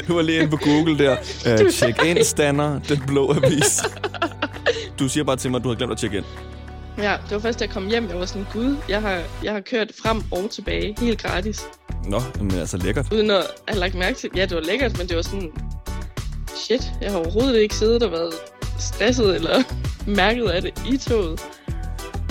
[0.08, 1.16] Du var lige inde på Google der.
[1.62, 3.82] Uh, check in stander, den blå avis.
[4.98, 6.24] du siger bare til mig, at du har glemt at tjekke ind.
[6.98, 9.52] Ja, det var først, da jeg kom hjem, jeg var sådan, gud, jeg har, jeg
[9.52, 11.62] har kørt frem og tilbage, helt gratis.
[12.04, 13.12] Nå, men altså lækkert.
[13.12, 15.52] Uden at have lagt mærke til, ja, det var lækkert, men det var sådan,
[16.56, 18.32] shit, jeg har overhovedet ikke siddet og været
[18.78, 19.62] stresset eller
[20.06, 21.40] mærket af det i toget.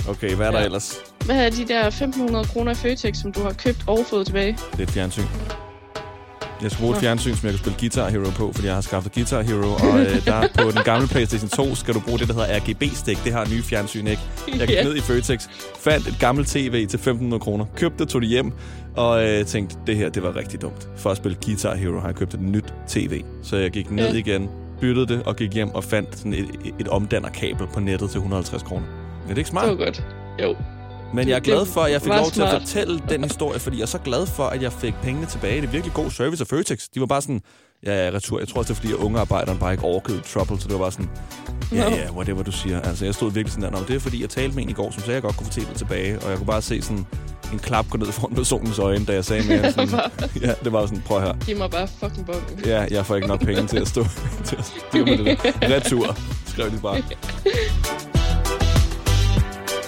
[0.10, 0.98] Okay, hvad er der ellers?
[1.26, 4.58] Hvad er de der 1500 kroner i Føtex, som du har købt og fået tilbage?
[4.72, 5.24] Det er et fjernsyn.
[6.62, 8.82] Jeg skal bruge et fjernsyn, som jeg kan spille Guitar Hero på, fordi jeg har
[8.82, 12.28] skaffet Guitar Hero, og øh, der på den gamle PlayStation 2 skal du bruge det,
[12.28, 13.24] der hedder RGB-stik.
[13.24, 14.22] Det har nye fjernsyn, ikke?
[14.58, 14.84] Jeg gik Ja.
[14.84, 15.48] ned i Føtex,
[15.80, 18.52] fandt et gammelt tv til 1500 kroner, købte det, tog det hjem,
[18.96, 20.88] og øh, tænkte, det her, det var rigtig dumt.
[20.98, 23.22] For at spille Guitar Hero har jeg købt et nyt tv.
[23.44, 24.18] Så jeg gik ned Ja.
[24.18, 24.50] igen,
[24.82, 28.18] byttede det, og gik hjem og fandt sådan et, et, et omdannerkabel på nettet til
[28.18, 28.86] 150 kroner.
[29.26, 29.70] Er det ikke smart?
[29.70, 30.04] Det var godt.
[30.42, 30.56] Jo.
[31.14, 32.62] Men jeg er glad for, at jeg fik lov til at smart.
[32.62, 35.62] fortælle den historie, fordi jeg er så glad for, at jeg fik pengene tilbage.
[35.62, 36.84] Det er virkelig god service af Føtex.
[36.96, 37.42] De var bare sådan,
[37.86, 38.40] ja, ja, retur.
[38.40, 40.92] Jeg tror også, det er, fordi ungearbejderen bare ikke orkede trouble, så det var bare
[40.92, 41.10] sådan,
[41.72, 42.82] ja, ja, whatever du siger.
[42.82, 44.74] Altså, jeg stod virkelig sådan der, "Nå, det er fordi, jeg talte med en i
[44.74, 46.82] går, som sagde, at jeg godt kunne få det tilbage, og jeg kunne bare se
[46.82, 47.06] sådan
[47.54, 50.00] en klap gå ned foran personens øjne, da jeg sagde mere end sådan,
[50.42, 51.38] ja, det var sådan, prøv høre.
[51.46, 52.60] Giv mig bare fucking bongen.
[52.66, 54.04] Ja, jeg får ikke nok penge til at stå
[54.46, 55.76] til at stå med det der.
[55.76, 56.18] Retur,
[56.48, 56.98] skrev de bare.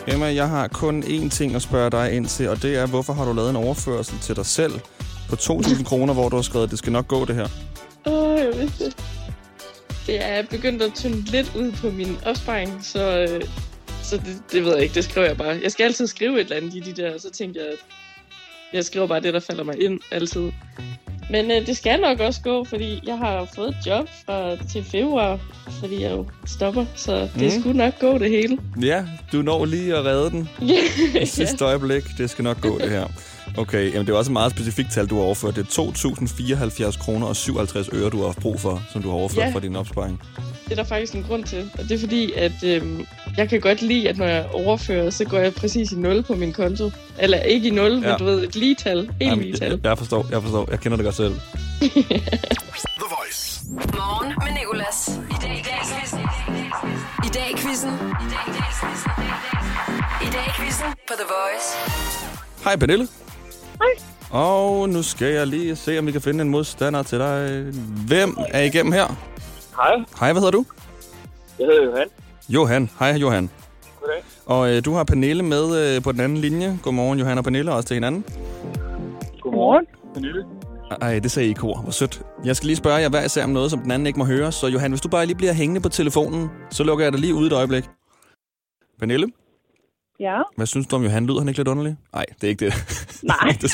[0.08, 3.14] Emma, jeg har kun én ting at spørge dig ind til, og det er, hvorfor
[3.14, 4.72] har du lavet en overførsel til dig selv
[5.30, 7.48] på 2.000 kroner, hvor du har skrevet, at det skal nok gå det her?
[8.06, 8.98] Åh, jeg vidste det.
[10.08, 13.44] Det er begyndt at tynde lidt ud på min opsparing, så, øh,
[14.04, 15.60] så det, det ved jeg ikke, det skriver jeg bare.
[15.64, 17.78] Jeg skal altid skrive et eller andet i de der, så tænkte jeg, at
[18.74, 20.52] jeg skriver bare det, der falder mig ind altid.
[21.29, 24.84] Men øh, det skal nok også gå, fordi jeg har fået et job fra, til
[24.84, 25.39] februar,
[25.79, 27.62] fordi jeg jo stopper, så det Mm.
[27.62, 28.57] skulle nok gå det hele.
[28.81, 30.49] Ja, du når lige at redde den
[31.21, 32.03] i sidste øjeblik.
[32.17, 33.05] Det skal nok gå, det her.
[33.58, 35.56] Okay, jamen det er også et meget specifikt tal, du har overført.
[35.56, 35.82] Det er
[36.92, 39.54] 2.074 kroner og 57 øre, du har haft brug for, som du har overført Ja.
[39.54, 40.22] fra din opsparing.
[40.66, 43.06] Det er der faktisk en grund til, og det er fordi, at øhm,
[43.38, 46.36] jeg kan godt lide, at når jeg overfører, så går jeg præcis i 0 på
[46.36, 46.92] min konto.
[47.20, 48.00] Eller ikke i 0, ja.
[48.10, 48.98] Men du ved, et lige tal.
[49.00, 49.70] Helt Jamen, lige tal.
[49.72, 50.68] jeg, jeg forstår, jeg forstår.
[50.72, 51.34] Jeg kender det godt selv.
[53.02, 53.62] The Voice.
[53.70, 55.00] Morgen med Nicolas.
[55.30, 56.20] I dag i dag quizzen.
[57.28, 57.90] I dag i quizzen.
[58.26, 59.10] I dag i dag quizzen.
[60.22, 61.68] I dag i quizzen på The Voice.
[62.64, 63.08] Hej, Pernille.
[64.32, 67.63] Og nu skal jeg lige se, om vi kan finde en modstander til dig.
[68.08, 69.08] Hvem er igennem her?
[69.76, 70.65] Hej, Hej, hvad hedder du?
[71.60, 72.08] jeg hedder Johan.
[72.50, 72.89] Johan.
[73.00, 73.50] Hej, Johan.
[74.02, 74.24] Goddag.
[74.46, 76.80] Og øh, du har Pernille med øh, på den anden linje.
[76.84, 78.26] Godmorgen, Johan og Pernille, også til hinanden.
[79.41, 79.86] Godmorgen.
[80.13, 80.46] Pernille.
[81.02, 81.82] Ej, det sagde I i kor.
[81.82, 82.22] Hvor sødt.
[82.46, 84.52] Jeg skal lige spørge jer hver især om noget, som den anden ikke må høre.
[84.52, 87.34] Så Johan, hvis du bare lige bliver hængende på telefonen, så lukker jeg dig lige
[87.36, 87.84] ud et øjeblik.
[89.00, 89.28] Pernille,
[90.21, 90.41] Ja.
[90.55, 91.25] hvad synes du om Johan?
[91.25, 91.95] Lyder han ikke lidt underlig?
[92.13, 92.73] Nej, det er ikke det.
[93.23, 93.57] Nej.
[93.62, 93.73] det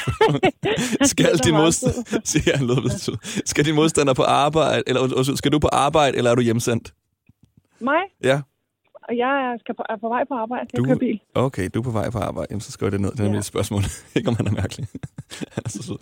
[0.99, 2.19] er skal din modstander...
[2.31, 3.17] Siger han lyder.
[3.45, 6.93] Skal din modstander på arbejde, eller skal du på arbejde, eller er du hjemsendt?
[7.79, 8.41] Mig, Ja.
[9.09, 10.65] og jeg skal på, er på vej på arbejde.
[10.73, 11.19] Jeg Du, kører bil.
[11.35, 12.47] okay, du er på vej på arbejde.
[12.51, 13.11] Jamen, så skriver det ned.
[13.11, 13.29] Det er Ja.
[13.29, 13.35] ja.
[13.35, 13.81] mit spørgsmål.
[14.15, 14.87] ikke om han er mærkelig.
[15.51, 15.97] han er så sød.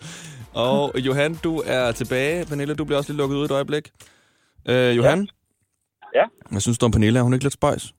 [0.54, 2.46] Og Johan, du er tilbage.
[2.46, 3.90] Pernille, du bliver også lige lukket ud et øjeblik.
[4.68, 5.28] Øh, Johan?
[6.14, 6.24] Ja.
[6.50, 7.18] Hvad synes du om Pernille?
[7.18, 7.94] Er hun ikke lidt spøjs?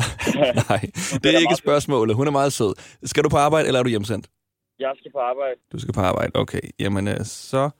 [0.68, 0.80] Nej,
[1.22, 2.16] det er ikke spørgsmålet.
[2.16, 2.74] Hun er meget sød.
[3.04, 4.26] Skal du på arbejde, eller er du hjemsendt?
[4.78, 5.60] Jeg skal på arbejde.
[5.72, 6.30] Du skal på arbejde.
[6.34, 7.70] Okay, jamen øh, så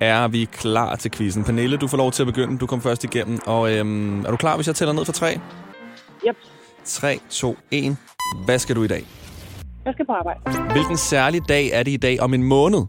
[0.00, 1.44] er vi klar til quizzen.
[1.44, 2.58] Pernille, du får lov til at begynde.
[2.58, 3.38] Du kom først igennem.
[3.46, 5.40] Og øhm, er du klar, hvis jeg tæller ned fra 3?
[6.28, 6.36] Yep.
[6.84, 7.96] 3, 2, 1.
[8.44, 9.04] Hvad skal du i dag?
[9.84, 10.40] Jeg skal på arbejde.
[10.72, 12.82] Hvilken særlig dag er det i dag om en måned?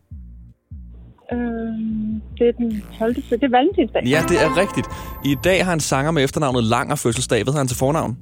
[1.34, 3.16] Øhm, det er den 12.
[3.16, 4.02] Det er valentinsdag.
[4.06, 4.88] Ja, det er rigtigt.
[5.26, 7.44] I dag har en sanger med efternavnet Langer fødselsdag.
[7.44, 8.18] Hvad hedder han til fornavn?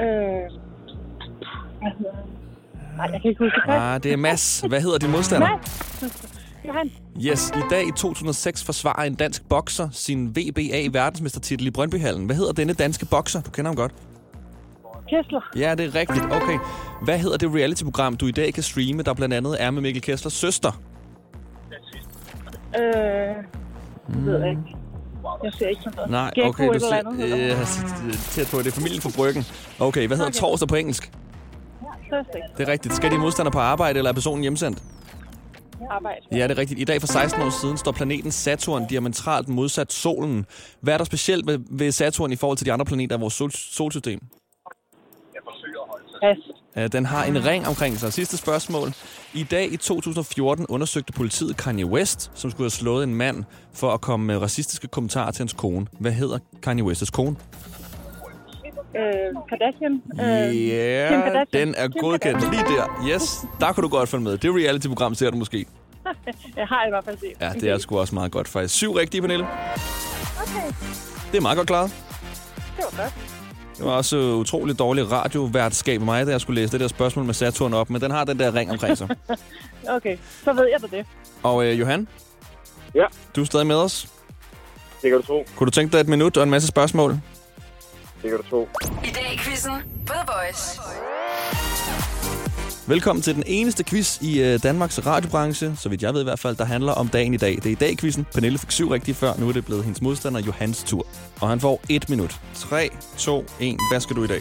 [0.00, 0.06] Øh,
[1.80, 2.24] hvad hedder han?
[2.96, 3.72] Nej, jeg kan ikke huske det.
[3.72, 4.64] Ah, det er Mads.
[4.68, 5.48] Hvad hedder din modstander?
[5.48, 5.58] Nej.
[6.66, 6.90] Johan.
[7.20, 12.26] Yes, i dag i 2006 forsvarer en dansk bokser sin VBA verdensmestertitel i Brøndbyhallen.
[12.26, 13.40] Hvad hedder denne danske bokser?
[13.40, 13.92] Du kender ham godt.
[15.10, 15.40] Kessler.
[15.56, 16.24] Ja, det er rigtigt.
[16.24, 16.58] Okay.
[17.04, 20.02] Hvad hedder det reality-program, du i dag kan streame, der blandt andet er med Mikkel
[20.02, 20.80] Kesslers søster?
[22.78, 23.34] Øh,
[24.14, 24.62] det ved jeg ikke.
[25.44, 26.10] Jeg ser ikke sådan noget.
[26.10, 26.68] Nej, Gecko okay.
[26.74, 27.02] Du ser,
[28.08, 29.44] øh, tæt på, det er familien fra Bryggen.
[29.80, 30.40] Okay, hvad hedder Okay.
[30.40, 31.12] torsdag på engelsk?
[32.12, 32.38] Thursday.
[32.58, 32.94] Det er rigtigt.
[32.94, 34.82] Skal din modstander på arbejde, eller er personen hjemsendt?
[35.90, 36.20] Arbejde.
[36.32, 36.80] Ja, det er rigtigt.
[36.80, 40.46] I dag for 16 år siden står planeten Saturn diametralt modsat solen.
[40.80, 43.34] Hvad er der specielt ved, ved Saturn i forhold til de andre planeter i vores
[43.34, 44.20] sol, solsystem?
[46.22, 46.36] Pas.
[46.76, 48.12] Øh, Den har en ring omkring sig.
[48.12, 48.92] Sidste spørgsmål.
[49.34, 53.90] I dag i 2014 undersøgte politiet Kanye West, som skulle have slået en mand for
[53.92, 55.86] at komme med racistiske kommentarer til hans kone.
[56.00, 57.36] Hvad hedder Kanye Wests kone?
[58.96, 59.02] Øh,
[59.48, 60.02] Kardashian.
[60.20, 61.46] Øh, Kim Ja, Kardashian.
[61.66, 63.06] den er Kim godkendt lige der.
[63.14, 64.38] Yes, der kunne du godt følge med.
[64.38, 65.66] Det reality-program, ser du måske.
[66.56, 67.32] jeg har i hvert fald set.
[67.40, 68.74] Ja, det er sgu også meget godt faktisk.
[68.74, 69.46] Syv rigtige, Pernille.
[70.42, 70.72] Okay.
[71.32, 71.90] Det er meget godt klaret.
[72.76, 73.35] Det var godt.
[73.76, 76.88] Det var også øh, utroligt dårligt radioværtskab af mig, da jeg skulle læse det der
[76.88, 79.08] spørgsmål med Saturn op, men den har den der ring omkring sig.
[79.88, 81.06] Okay, så ved jeg da det.
[81.42, 82.08] Og øh, Johan?
[82.94, 83.04] Ja?
[83.36, 84.08] Du er stadig med os?
[85.02, 85.46] Det kan du tro.
[85.56, 87.10] Kunne du tænke dig et minut og en masse spørgsmål?
[88.22, 88.68] Det kan du tro.
[89.04, 89.72] I dag i quizzen
[90.06, 90.80] på The Voice.
[92.88, 96.38] Velkommen til den eneste quiz i øh, Danmarks radiobranche, så vidt jeg ved i hvert
[96.38, 97.54] fald, der handler om dagen i dag.
[97.54, 98.26] Det er i dag quizzen.
[98.34, 101.06] Pernille fik syv rigtige før, nu er det blevet hendes modstander Johans tur.
[101.40, 102.40] Og han får et minut.
[102.54, 103.76] 3, 2, 1.
[103.90, 104.40] Hvad skal du i dag?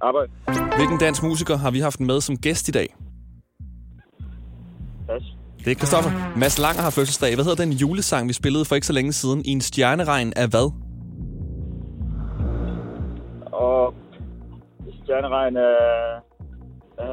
[0.00, 0.30] Arbejde.
[0.76, 2.94] Hvilken dansk musiker har vi haft med som gæst i dag?
[5.08, 5.22] Pas.
[5.64, 6.10] Det er Christoffer.
[6.36, 7.34] Mads Langer har fødselsdag.
[7.34, 9.42] Hvad hedder den julesang, vi spillede for ikke så længe siden?
[9.44, 10.72] I en stjerneregn af hvad?
[13.52, 13.94] Og
[15.02, 16.35] stjerneregn er...
[17.00, 17.06] Øh,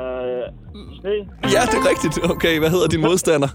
[1.02, 1.12] sne.
[1.44, 2.32] Ja, det er rigtigt.
[2.32, 3.48] Okay, hvad hedder din modstander?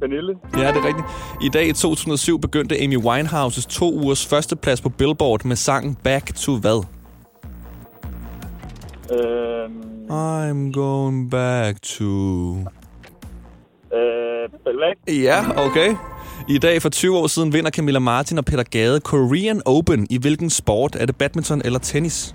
[0.00, 0.34] Vanille.
[0.56, 1.06] Ja, det er rigtigt.
[1.42, 6.34] I dag i 2007 begyndte Amy Winehouses to ugers førsteplads på Billboard med sangen Back
[6.34, 6.84] to hvad?
[9.12, 9.64] Øh,
[10.10, 12.04] I'm going back to...
[13.94, 15.22] øh, Black.
[15.22, 15.94] Ja, okay.
[16.48, 20.06] I dag for 20 år siden vinder Camilla Martin og Peter Gade Korean Open.
[20.10, 20.96] I hvilken sport?
[21.00, 22.34] Er det badminton eller tennis?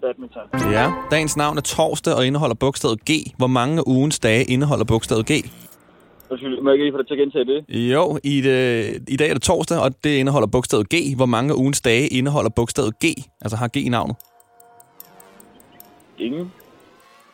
[0.00, 0.72] Badminton.
[0.72, 0.92] Ja.
[1.10, 3.12] Dagens navn er torsdag og indeholder bogstavet G.
[3.36, 5.32] Hvor mange af ugens dage indeholder bogstavet G?
[6.30, 7.64] Undskyld, må jeg ikke lige få dig til at gentage det?
[7.92, 11.16] Jo, i, det, i dag er det torsdag, og det indeholder bogstavet G.
[11.16, 13.06] Hvor mange af ugens dage indeholder bogstavet G?
[13.40, 14.16] Altså har G i navnet?
[16.18, 16.52] Ingen.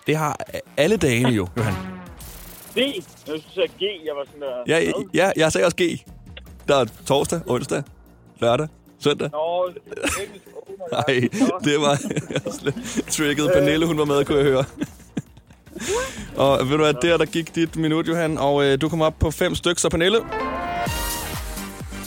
[0.06, 0.36] Det har
[0.76, 1.72] alle dagene jo, Johan.
[1.72, 2.76] D.
[2.76, 3.82] Jeg synes, sagde G.
[3.82, 4.54] Jeg var sådan der...
[4.66, 5.82] Ja, ja, jeg sagde også G.
[6.68, 7.82] Der er torsdag, onsdag,
[8.40, 8.68] lørdag,
[9.04, 9.30] søndag.
[9.32, 9.68] Nå,
[10.22, 10.46] engelsk.
[10.92, 11.28] Nej,
[11.64, 11.98] det var
[13.10, 13.50] tricket.
[13.54, 14.64] Pernille, hun var med, kunne jeg høre.
[16.36, 19.14] og ved du hvad, der der gik dit minut, Johan, og øh, du kom op
[19.18, 20.18] på fem stykker, så Pernille.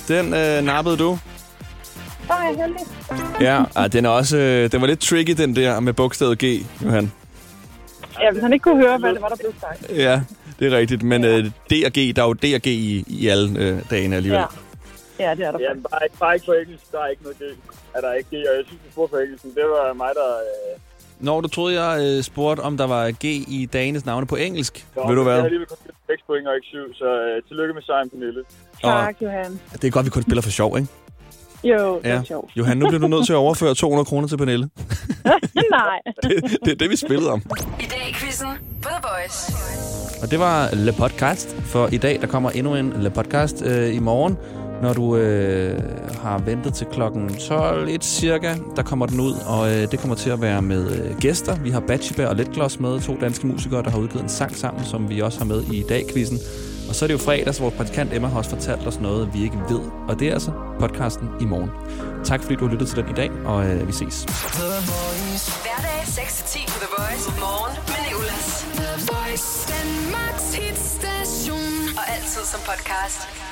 [0.07, 1.19] Den øh, nappede du.
[2.27, 3.41] Så er jeg heldig.
[3.41, 6.43] Ja, ah, den er også, øh, den var lidt tricky, den der med bogstavet G,
[6.83, 7.11] Johan.
[8.21, 9.97] Ja, hvis han ikke kunne høre, hvad det var, der blev sagt.
[9.97, 10.21] Ja,
[10.59, 13.03] det er rigtigt, men øh, D og G, der er jo D og G i,
[13.07, 14.39] i alle øh, dagene alligevel.
[14.39, 14.66] Ja.
[15.19, 16.91] Ja, det er der Ja, bare, ikke- bare ikke på engelsk.
[16.91, 17.43] Der er ikke noget G.
[17.95, 18.33] Er der ikke G?
[18.33, 19.43] Og jeg synes, du spurgte på engelsk.
[19.43, 20.29] Det var mig, der...
[20.37, 20.79] Øh,
[21.19, 24.85] Når du troede, jeg øh, spurgte, om der var G i dagenes navne på engelsk.
[24.93, 25.35] så, Ved du Jeg hvad?
[25.37, 25.77] har alligevel kun
[26.07, 28.43] 6 point og ikke 7, så øh, tillykke med sejren, Pernille.
[28.81, 29.59] Tak, Johan.
[29.73, 30.89] Det er godt, vi kun spiller for sjov, ikke?
[31.63, 32.15] Jo, det Ja.
[32.15, 32.51] er sjovt.
[32.55, 34.69] Johan, nu bliver du nødt til at overføre 200 kroner til Pernille.
[35.71, 35.99] Nej.
[36.23, 37.41] Det, det er det, vi spillede om.
[37.79, 38.47] I dag i quizzen
[38.81, 39.53] på The Voice.
[40.23, 43.95] Og det var Le Podcast, for i dag der kommer endnu en Le Podcast øh,
[43.95, 44.37] i morgen.
[44.81, 45.79] Når du øh,
[46.21, 50.15] har ventet til klokken 12 et cirka, der kommer den ud, og øh, det kommer
[50.15, 51.55] til at være med øh, gæster.
[51.55, 54.85] Vi har Batchiba og Letgloss med, to danske musikere, der har udgivet en sang sammen,
[54.85, 56.39] som vi også har med i dag-quizzen.
[56.89, 59.33] Og så er det jo fredag, så vores praktikant Emma har også fortalt os noget,
[59.33, 59.79] vi ikke ved.
[60.07, 61.69] Og det er altså podcasten i morgen.
[62.23, 64.23] Tak fordi du har lyttet til den i dag, og øh, vi ses.
[65.65, 67.25] Hverdag 6-10 på The Voice.
[67.39, 68.47] Morgen med Nicolas.
[68.81, 71.97] The Voice, Danmarks hitstation.
[71.99, 73.46] Og altid som podcast.